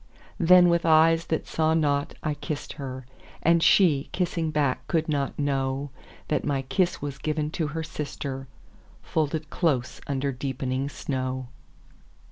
Then, 0.39 0.67
with 0.69 0.83
eyes 0.83 1.27
that 1.27 1.45
saw 1.47 1.75
not, 1.75 2.15
I 2.23 2.33
kissed 2.33 2.73
her; 2.73 3.05
And 3.43 3.61
she, 3.61 4.09
kissing 4.11 4.49
back, 4.49 4.87
could 4.87 5.07
not 5.07 5.37
knowThat 5.37 6.43
my 6.43 6.63
kiss 6.63 7.03
was 7.03 7.19
given 7.19 7.51
to 7.51 7.67
her 7.67 7.83
sister, 7.83 8.47
Folded 9.03 9.51
close 9.51 10.01
under 10.07 10.31
deepening 10.31 10.89
snow. 10.89 11.49